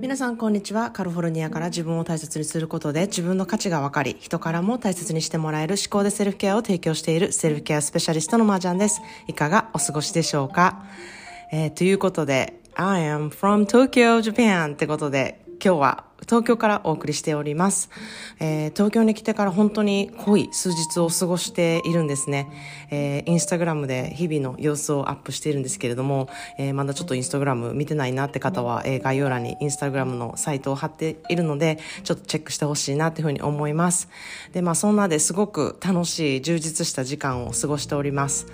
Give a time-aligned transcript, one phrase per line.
[0.00, 0.90] 皆さんこんにちは。
[0.92, 9.02] カルフォルニアから自分を大切にすることで自分の価値が分かり人からも大切にしてもらえる思考でセルフケアを提供しているセルフケアスペシャリストのマージャンです。
[9.26, 10.86] いかがお過ごしでしょうか、
[11.52, 17.90] えー、ということで I am from Tokyo, Japan ってことで今日は東京からお送りしております。
[18.38, 22.48] えー、東京に来てから本当に濃い数日を過ごしているんですね。
[22.90, 26.28] えー、インスタグラムで日々の様子をアップしているんですけれども、
[26.58, 34.08] えー、まだちょっとインスタグラム見てないなって方は、えー、概要欄にインスタグラムのサイトを貼っているので、ちょっとチェックしてほしいなっていうふうに思います。
[34.52, 38.46] で、まあそんなですごく楽しい充実した時間を過ごしております。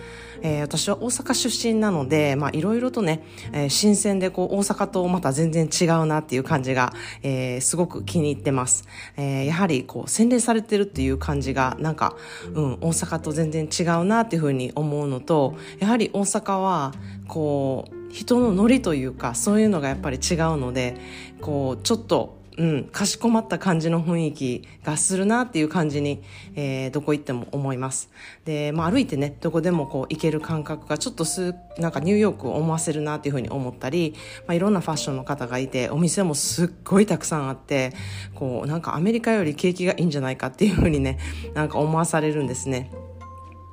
[0.43, 6.93] えー、私は大阪出身なので、まあいろいろとね、えー、新鮮でこう大阪とまた全然違うなっていう感じが、
[7.23, 8.85] えー、すごく気に入ってます。
[9.17, 12.17] えー、やはりこう洗練されてるっていう感じがなんか、
[12.55, 16.93] うん、大阪と全然違うなっていうふうに思うのと、やはり大阪は
[17.29, 20.97] こう人のノリというかそういうのがやっぱり違うので、
[21.41, 26.23] こうちょっとうん、かしこまった感じの雰囲気がするなっていう感じに、
[26.55, 28.11] えー、どこ行っても思います。
[28.47, 34.15] で、まあ歩いてね、どこでもこう行ける感覚がちょっとす、なんかニューヨークを思わせるなっていうふうに思ったり、
[34.47, 37.93] まあいろんなファッションの方がいて、お店もすっごいたくさんあって、
[38.35, 41.19] こうなんかアメリカより景気がいいんじゃないかっていうふうにね、
[41.55, 42.91] なんか思わされるんですね。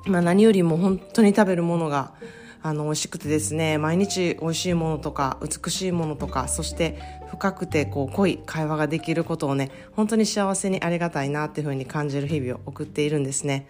[0.04, 2.12] まあ何よりも本当に食べるものが、
[2.66, 6.98] あの美味しくてですね毎日美味しいものとか美しいものとかそして
[7.30, 13.66] 深くてこう濃い会話ができることをね本当に幸せにありがたいなっていうふうに感じる日々を送っているんですね。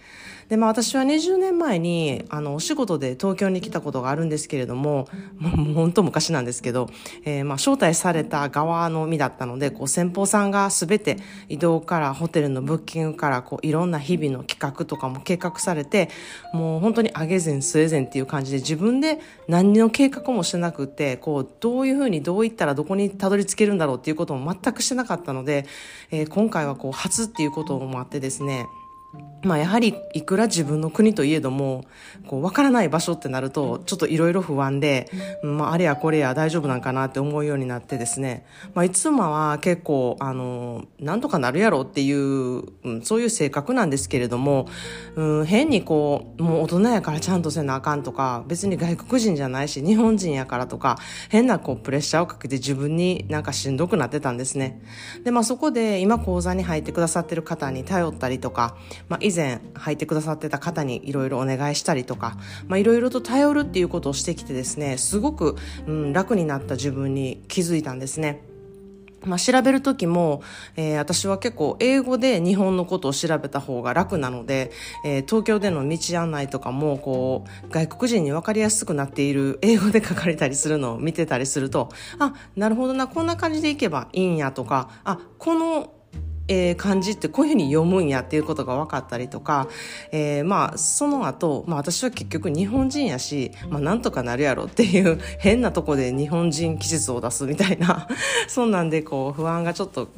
[0.48, 6.91] でまあ私は20年前にあのお仕事で東京に来たことがあるんですけれどももう本当昔なんですけど、
[7.25, 11.16] えー、まあ招待された側の身だったのでこう先方さんが全て
[11.48, 16.10] 移動からホテルのブッキングからこういろんな日々の企画とかも計画されて
[16.52, 25.67] もう本当に上げ膳据え膳っていう感じで自分分で何の計画もしてなくて、こう、どういうふうにどういったらどこにたどりつけるんだろうっていうことも全くしてなかったので、
[26.11, 28.66] えー、今回はこう、初っていうこともあってですね、
[29.44, 31.84] まあやはりいくら自分の国といえども、
[32.27, 35.10] こう、わからない場所ってなると、ちょっといろいろ不安で、
[35.43, 44.66] まああれやこれや大丈夫なんかなって思うようになってですね、まあいつもは結構、あの、なんとかなるやろっていう、うん、そういう性格なんですけれども、
[45.16, 54.81] うん、変にこう、もう大人やからちゃんとせなあかんとか、別に外国人じゃないし、日本人やからとか、変なこう、プレッシャーをかけて自分になんかしんどくなってたんですね。
[55.25, 58.76] で、まあそこで今講座に入ってくださってる方に頼ったりとか、
[59.09, 62.37] まあ以前履いてくださってた方にいろいろお願いしたりとか、
[62.75, 65.56] いろいろと頼るっていうことをしてきてですねすごく、
[65.87, 68.43] うん、楽になった自分に気づいたんですね。
[69.27, 70.43] まあ、調べるときも、
[70.77, 74.71] えー、私は結構英語で日本のことを調べた方が楽なので、
[75.05, 85.93] えー、東京での道案内とかも、こう、外国人に分かりやすくなっている英語で書かれたりするのを見てたりすると、あ、なるほどな、こんな感じでいけばいいんやとか、あ、この
[86.49, 89.69] えー、漢字ってこういうふうに読むんやっていうことが分かったりとか、
[90.12, 98.09] えー、まあその後、まあ私は結局日本人やし、まあなんとかなるやろっていう変なとこで日本人記述を出すみたいな、
[98.49, 100.09] そんなんでこう不安がちょっと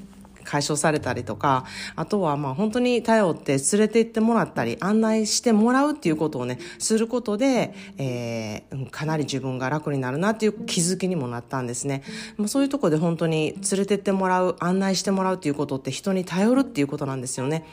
[0.47, 12.03] 解消されたりとか、あとはまあ本当に頼って連れて行ってもらったり、案内してもらうっていうことをね、することで、えー、かなり自分が楽になるなっていう気づきにもなったんですね。
[12.37, 17.65] まあ、そういうとこで本当に連れてってもらう、案内してもらうっていうことって人に頼るっていうことなんですよね。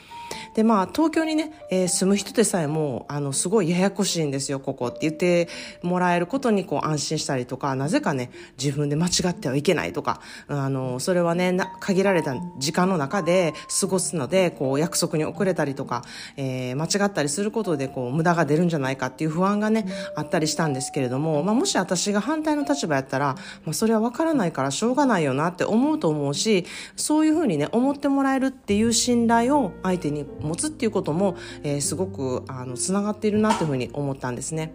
[0.55, 5.49] でまあ東京にね、えー、住む人でさえもあのすごいややこしいんですよここって言って
[5.81, 16.03] もらえることにこう安心したりとかなぜかね自分で間違ってはいけないとかあのそれはね限られた時間の中で過ごすのでこう約束に遅れたりとか、
[16.37, 26.65] えー、間違ったりすることでこう無駄が出るんじゃないかっていう不安がねあったりしたんですけれども、まあ、もし私が反対の立場やったら、まあ、それは分からないからしょうがないよなって思うと思うし
[26.95, 34.73] そういうふうにね思ってもらえるっていう信頼を相手にに持つっていうことも、えー、すごくあのつながっているなというふうに思ったんですね。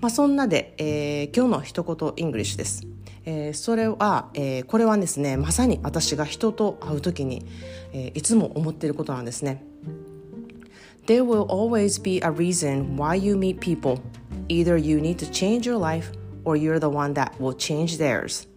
[0.00, 2.86] まあ、そんなで、えー、今日の一言イングリッシュです。
[3.24, 7.46] えー、それは、えー、これはですねまさに私が人と会う時に、
[7.92, 9.64] えー、いつも思っていることなんですね。
[11.06, 14.00] There will always be a reason why you meet people.
[14.48, 16.12] Either you need to change your life
[16.44, 18.51] or you're the one that will change theirs.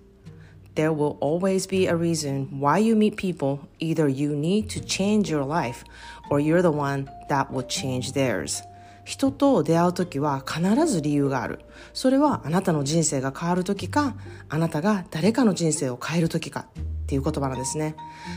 [0.75, 3.61] There will always be a reason why you meet people.
[3.81, 5.85] Either you need to change your life
[6.31, 8.63] or you're the one that will change theirs.
[9.05, 11.61] 人と出会う時は必ず理由がある。
[11.93, 14.15] それはあなたの人生が変わる時か、
[14.49, 17.97] あなたが誰かの人生を変える時かっていう言葉なんですね。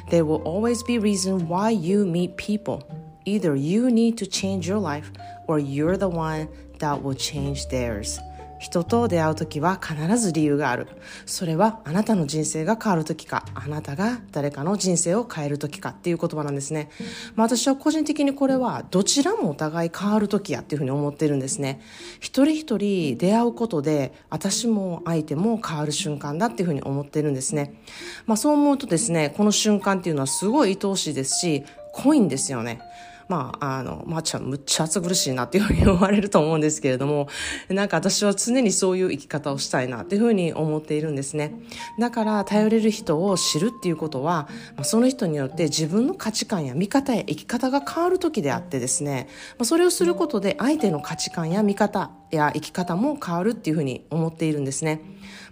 [0.10, 2.80] There will always be reason why you meet people.
[3.26, 5.12] Either you need to change your life
[5.48, 6.50] or you're the one
[6.80, 8.20] that will change theirs.
[8.59, 10.89] 人と出会う時は必ず理由がある。
[11.27, 16.91] それはあなたの人生が変わる時か、あなたが誰かの人生を変える時かっていう言葉なんですね。
[17.35, 21.81] まあ私は個人的にこれはどちらもお互い変わる時やっていうふうに思ってるんですね。
[22.21, 27.81] 一人一人出会うことで私も相手も変わる瞬間だっていうふうに思ってるんですね。
[28.27, 32.81] まあそう思うとですね、この瞬間っていうのはすごい愛おしいですし、濃いんですよね。
[33.29, 37.29] まあ、あの、まあ、ちゃんむっちゃ暑苦しいなっていうふうに思われると思うんですけれども、
[37.69, 41.55] なんか私は常にそういう生き方をしたいなっていうふうに思っているんですね。
[41.99, 49.29] だから、頼れる人を知るっていうことは、まあ、その人によって自分の価値観や見方や生き方が変わる時であってですね、
[49.59, 55.03] まあ、それをすることで相手の価値観や見方や生き方も変わるっていうふうに思っているんですね。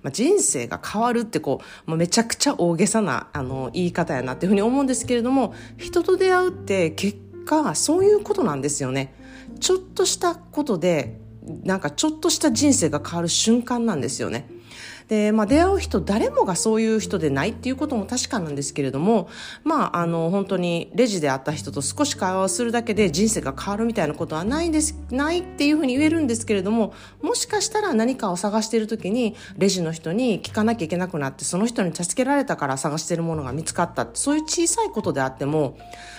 [0.03, 9.15] まあ、人生が変わるってこう、まあ、めちゃくちゃ大げさなあの言い方やなっていうふうに思うんですけれども、人と出会うって結果そういうことなんですよね。
[9.61, 11.19] ちょっとしたことで
[11.65, 14.49] なんかちょっとした人生が変わる瞬間なんですよね。
[15.09, 19.29] で、まあ、出会う人誰もがそういう人でないっていうことも確かなんですけれども、
[19.65, 26.93] まあ、あの本当にレジで会った人と少し会話をするだけで人生が変わるみたいなことはないんですないっていうふうに言えるんですけれども
[27.23, 35.79] もしかしたら何かを探している時にレジの人に聞かなきゃいけなくなってその人に助けられたから探しているものが見つかったそういう小さいことであっても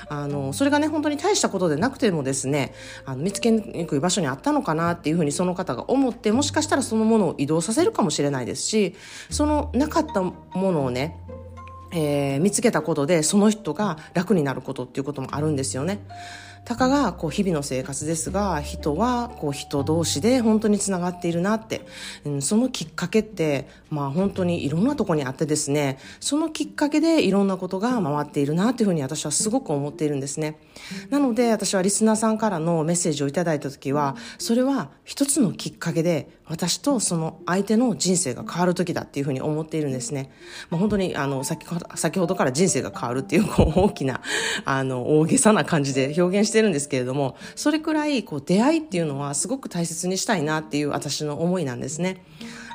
[0.10, 2.74] あのそれがね本当に大したことでなくてもですね
[3.06, 8.96] あの見つけにくい場所にあったのかなっていうふうにその方が思ってもしかしたらそのものを移動させるかもしれないですしし
[9.30, 11.20] そのなかったものをね
[11.92, 16.06] えー、見つけたことでその人が楽になることっていうこともあるんですよね。
[16.66, 21.88] たかがこう日々の生活ですが人はこう人同士で本当につながっているなって、
[22.26, 25.98] うん、そのきっかけってまあ本当にいろんなとこにあってですね。
[26.20, 30.60] そのきっかけでいろんなことが回っているなというふうに私はすごく思っているんですね。
[31.10, 40.32] なので私はリスナーさんからのメッセージをいただいた時はそれは一つのきっかけで私とその相手の人生が変わる時だっていうふうに思っているんですね、
[40.70, 41.66] まあ、本当にあの先
[41.96, 44.22] 先ほどから人生が変わるっていう こう大きな
[44.66, 52.24] あの大げさな感じで表現してるんですけれども、それくらいこう出会いっていうのはすごく大切にしたいなっていう私の思いなんですね。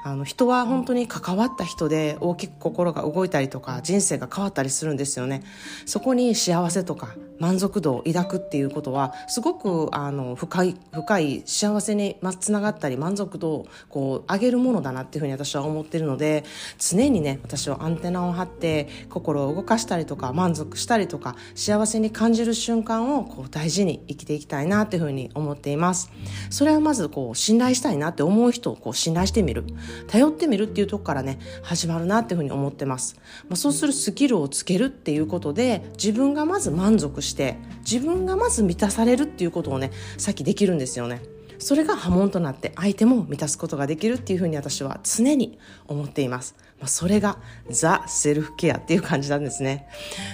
[0.05, 5.43] あの人は本当に関わった人で大きく心が動いたりとか人生が変わったりするんですよね。
[5.87, 16.45] そこに幸せとか満足度を抱くっていうことはすごくあの深い深い幸せにつながったり満足度をこう上げるものだなっていうふうに私は思ってるので
[16.79, 26.13] 常にね私はアンテナを張って心を動かしたりとか満足したりとか幸せに感じる瞬間をこう大事に生きていきたいなっていうふうに思っています。
[26.51, 29.65] それはまずこう信頼したいなって思う人をこう信頼してみる。
[30.07, 33.17] 頼ってみるっていうとこからね始まるなっていうふうに思ってます、
[33.49, 41.23] まあ、そうするスキルをつけるっていうことで自分がまず満足して自分がまず満たされるっていうことをねさっきできるんですよね
[41.63, 46.57] それが波紋となって相手も満たすことができるっていうふうに私は常に思っています。
[46.83, 47.39] まあ、それが
[47.71, 49.87] ザ・セルフケアっていう感じなんですね。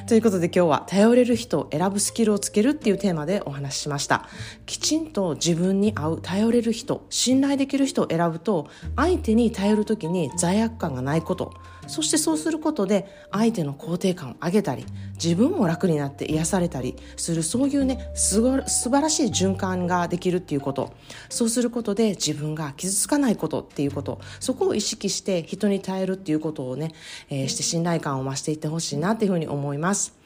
[0.06, 4.26] ということで今日は頼れる人を選ぶスキルをつけるっていうテーマでお話ししました。
[4.64, 8.66] きちんと自分に合う頼れる人、信頼できる人を選ぶと
[8.96, 11.52] 相手に頼る時に罪悪感がないこと、
[11.88, 14.84] そしてそうすることで相手の肯定感を上げたり
[15.14, 20.92] 自分も楽になって癒されたりするそういうねすご素晴らしい循環ができるっていうこと
[21.30, 26.92] そうすることで自分が傷つかないことっていうことそこを意識して人に耐えるっていうことをね、
[27.30, 30.17] えー、して信頼感を増していってほしいなっていうふうに思います。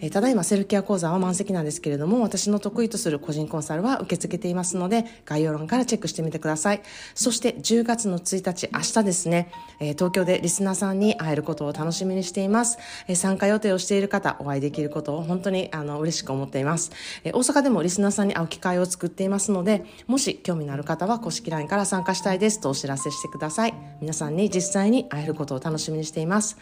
[0.00, 6.82] えー、ただいまセルフケア講座は満席なんですけれども、私の得意とする個人コンサルは受け付けていますので、概要欄からチェックしてみてください。
[7.14, 12.78] そして10月の1日、明日ですね、えー、東京でリスナーさんに会えることを楽しみにしています。
[13.08, 16.90] えー、参加予定をしている方、お会いできることを本当にあの嬉しく思っています。
[17.24, 23.74] え大阪でもリスナーさんに会う機会を作っていますので、もし興味のある方は公式 LINE から参加したいですとお知らせしてください。
[24.00, 26.56] 皆さんに実際に会えることを楽しみにしています。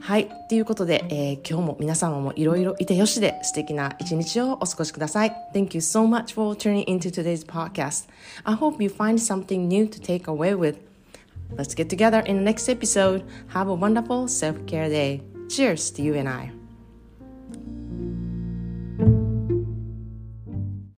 [0.00, 0.28] はい。
[0.50, 5.35] ということで、え、今日も皆様もいろいろいてよしで素敵な一日をお過ごしください。
[5.53, 8.07] Thank you so much for tuning into today's podcast.
[8.43, 10.77] I hope you find something new to take away with.
[11.55, 13.23] Let's get together in the next episode.
[13.53, 15.21] Have a wonderful self-care day.
[15.49, 16.51] Cheers to you and I.